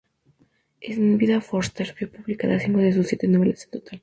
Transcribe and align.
En 0.91 1.01
vida, 1.19 1.45
Forster 1.49 1.87
vio 1.97 2.09
publicadas 2.15 2.63
cinco 2.63 2.79
de 2.83 2.91
sus 2.95 3.05
siete 3.09 3.27
novelas 3.27 3.65
en 3.65 3.69
total. 3.75 3.99